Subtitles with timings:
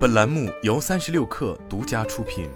[0.00, 2.48] 本栏目由三十六氪独家出品。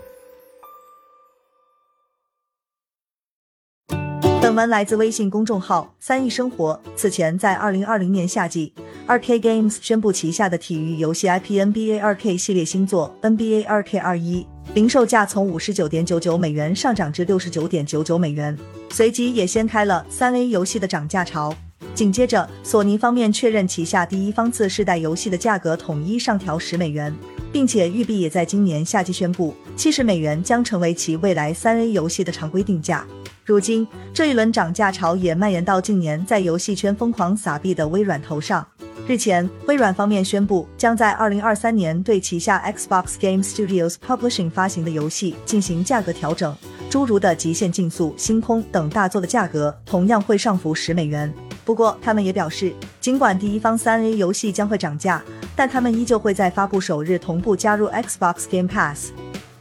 [4.40, 6.80] 本文来自微信公众号“三亿生活”。
[6.96, 8.72] 此前，在二零二零年夏季
[9.06, 18.58] ，2K Games 宣布旗下的体育游戏 IP NBA 2K 系列新作 NBA 2K 二一零售价从五十九点九九美元上涨至六十九点九九美元，
[18.88, 21.54] 随即也掀开了三 A 游戏的涨价潮。
[21.94, 27.14] 紧接着，索尼方面确认旗下第一方次世代游戏的价格统一上调十美元，
[27.54, 33.06] 并且育碧也在今年夏季宣布，七十美元将成为其未来三 A 游戏的常规定价。
[33.44, 38.66] 如今，这一轮涨价潮也蔓延到近年在游戏圈疯狂撒币的微软头上。
[39.06, 46.56] 日前，微软方面宣布，将在二零二三年对旗下 Xbox Game Studios Publishing 发行的游戏进行价格调整，
[46.90, 51.32] 诸如的《极限竞速》《星空》等大作的价格同样会上浮十美元。
[51.64, 55.24] 不过，他们也表示，尽管第一方三 A 游戏将会涨价，
[55.56, 59.12] 但他们依旧会在发布首日同步加入 Xbox Game Pass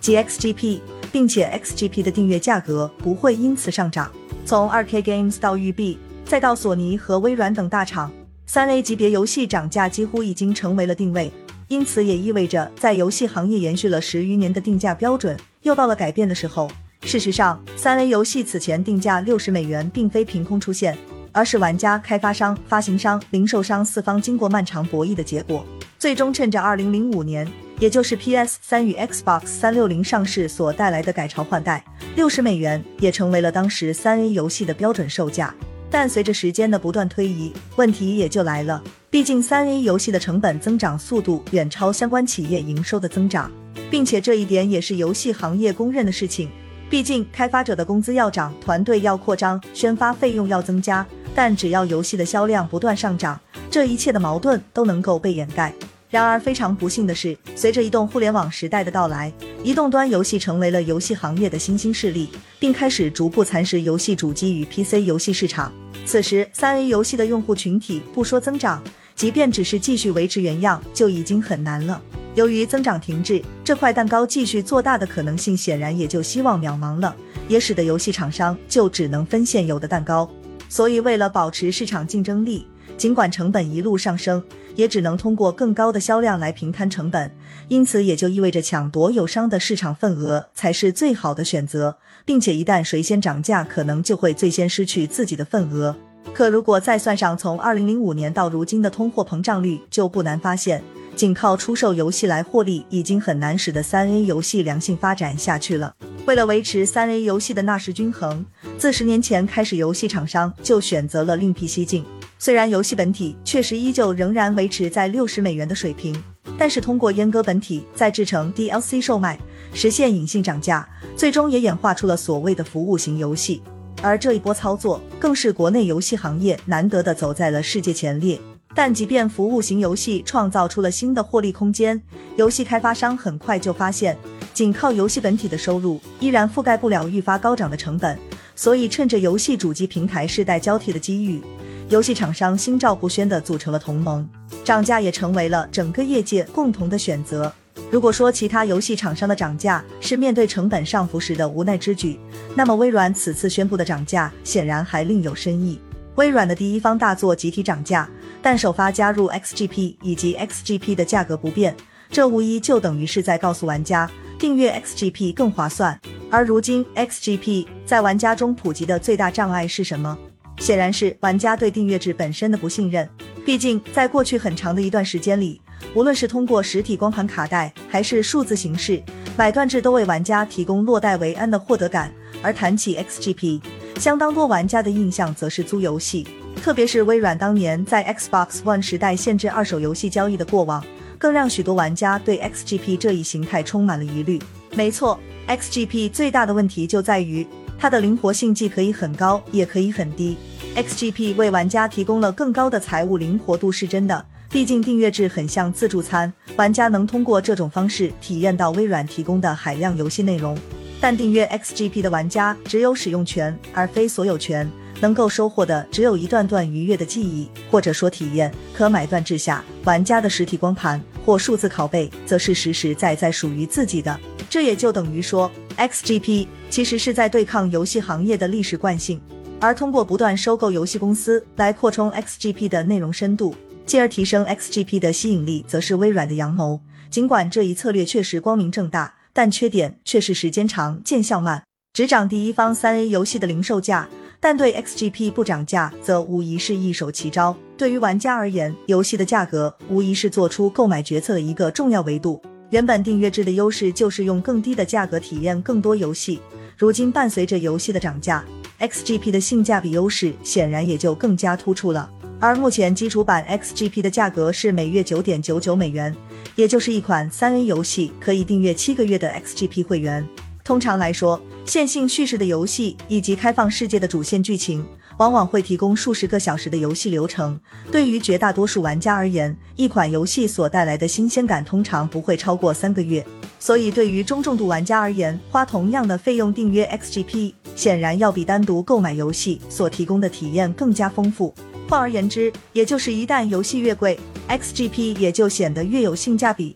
[0.02, 0.81] 及 XGP，
[1.13, 4.11] 并且 XGP 的订阅价格不会因此上涨。
[4.45, 8.11] 从 2K Games 到育碧，再到索尼和微软等大厂，
[8.45, 11.31] 三 A 级别游戏涨价几乎已经成为了定位。
[11.69, 16.69] 因此，也意味着在游戏行业延续了十余年的定价标准又到了改变的时候。
[17.03, 20.97] 事实上，三 A 游戏此前定价六十美元，并非凭空出现。
[21.34, 25.66] 而是玩家、开发商、发行商、零售商四方经过漫长博弈的结果，
[26.00, 27.45] 最终趁着2005年，
[27.80, 31.84] 也就是 PS 三与 Xbox 三六零上市所带来的改朝换代，
[32.16, 35.53] 六十美元也成为了当时三 A 游戏的标准售价。
[35.90, 38.81] 但随着时间的不断推移，问题也就来了。
[39.12, 43.52] 毕竟三 A 游戏的成本增长速度远超相关企业营收的增长，
[43.92, 46.50] 并且这一点也是游戏行业公认的事情。
[46.90, 51.06] 毕竟开发者的工资要涨，团队要扩张，宣发费用要增加。
[51.36, 53.39] 但只要游戏的销量不断上涨，
[53.72, 55.73] 这一切的矛盾都能够被掩盖。
[56.09, 65.74] 然而非常不幸的是，随着移动互联网时代的到来，移动端游戏成为了游戏行业的新兴势力，并开始逐步蚕食游戏主机与 PC 游戏市场。
[66.06, 68.84] 此时，三 A 游戏的用户群体不说增长，
[69.16, 72.00] 即便只是继续维持原样，就已经很难了。
[72.36, 77.16] 由于增长停滞，这块蛋糕继续做大的可能性显然也就希望渺茫了，
[77.47, 80.30] 也使得游戏厂商就只能分现有的蛋糕。
[80.73, 82.66] 所以，为了保持市场竞争力，
[82.97, 84.44] 尽管成本一路上升，
[84.75, 87.31] 也只能通过更高的销量来平摊成本。
[87.67, 91.95] 因此，也就意味着抢夺友商的市场份额才是最好的选择，
[92.25, 95.95] 并且一旦谁先涨价，可能就会最先失去自己的份额。
[96.33, 100.83] 可如果再算上从二零零五年到如今的通货膨胀率，就不难发现，
[101.16, 105.94] 仅靠出售游戏来获利，已经很难使得三 A 游戏良性发展下去了。
[106.25, 108.45] 为了维持三 A 游戏的纳什均衡，
[108.78, 112.06] 自十年前开始，游戏厂商就选择了另辟蹊径。
[112.39, 116.16] 虽然游戏本体确实依旧仍然维持在六十美元的水平，
[116.57, 119.38] 但是通过阉割本体再制成 DLC 售卖，
[119.73, 123.62] 实现隐性涨价，最终也演化出了所谓的服务型游戏。
[124.01, 128.39] 而这一波操作，更是国内游戏行业难得的走在了世界前列。
[128.75, 132.01] 但即便服务型游戏创造出了新的获利空间，
[132.38, 134.17] 游戏开发商很快就发现。
[134.53, 138.18] 仅靠游戏本体的收入依然覆盖不了愈发高涨的成本，
[138.56, 141.41] 所以趁着游戏主机平台世代交替的机遇，
[141.90, 144.28] 游戏厂商心照不宣地组成了同盟，
[144.63, 147.52] 涨价也成为了整个业界共同的选择。
[147.90, 152.19] 如果说其他游戏厂商的涨价是面对成本上浮时的无奈之举，
[152.56, 155.80] 那么微软此次宣布的涨价显然还另有深意。
[156.16, 158.08] 微软的第一方大作集体涨价，
[158.42, 161.75] 但首发加入 XGP 以及 XGP 的价格不变，
[162.12, 164.09] 这无疑就等于是在告诉玩家。
[164.44, 165.98] 订阅 XGP 更划算，
[166.30, 170.18] 而如今 XGP 在玩家中普及的最大障碍是什么？
[170.58, 173.09] 显然是玩家对订阅制本身的不信任。
[173.46, 175.62] 毕竟，在过去很长的一段时间里，
[175.96, 179.02] 无论是通过实体光盘卡带，还是数字形式，
[179.38, 182.14] 买断制都为玩家提供落袋为安的获得感。
[182.42, 183.62] 而谈起 XGP，
[183.98, 186.28] 相当多玩家的印象则是租游戏，
[186.62, 190.84] 特别是微软当年在 Xbox One 时代限制二手游戏交易的过往。
[191.23, 194.38] 更让许多玩家对 XGP 这一形态充满了疑虑。
[194.75, 195.18] 没错
[195.48, 197.48] ，XGP 最大的问题就在于
[197.80, 200.36] 它的灵活性既可以很高，也可以很低。
[200.75, 210.57] XGP 为玩家提供了更高的财务灵活度是真的，毕竟订阅制很像自助餐，玩家能通过这种方式体验到微软提供的海量游戏内容。
[211.00, 214.69] 但订阅 XGP 的玩家只有使用权，而非所有权。
[215.00, 218.53] 能够收获的只有一段段愉悦的记忆，或者说体验。
[218.74, 224.20] 可买断制下，玩家的实体光盘或数字拷贝，则是实实在在属于自己的。
[224.50, 229.20] 这也就等于说，XGP 其实是在对抗游戏行业的历史惯性，
[229.60, 233.56] 而通过不断收购游戏公司来扩充 XGP 的内容深度，
[233.86, 236.80] 进而提升 XGP 的吸引力，则是微软的阳谋。
[237.10, 241.64] 尽管这一策略确实光明正大，但缺点却是时间长、见效慢。
[241.94, 244.10] 只涨第一方三 A 游戏的零售价，
[244.40, 247.56] 但对 XGP 不涨价，则无疑是一手奇招。
[247.75, 252.42] 对于玩家而言，游戏的价格无疑是做出购买决策的一个重要维度。
[252.70, 256.40] 原本订阅制的优势就是用更低的价格体验更多游戏，
[256.78, 258.44] 如今伴随着游戏的涨价
[258.80, 262.10] ，XGP 的性价比优势显然也就更加突出了。
[262.40, 266.16] 而目前基础版 XGP 的价格是每月九点九九美元，
[266.56, 270.28] 也就是一款三 A 游戏可以订阅七个月的 XGP 会员。
[270.64, 274.84] 通常来说，线性叙事的游戏以及开放世界的主线剧情，
[275.18, 277.60] 往往会提供数十个小时的游戏流程。
[277.92, 283.25] 对于绝大多数玩家而言，一款游戏所带来的新鲜感通常不会超过三个月。
[283.60, 291.54] 所以，对于中重度玩家而言，花同样的费用订阅 XGP，显然要比单独购买游戏所提供的体验更加丰富。
[291.88, 294.19] 换而言之，也就是一旦游戏越贵
[294.50, 296.75] ，XGP 也就显得越有性价比。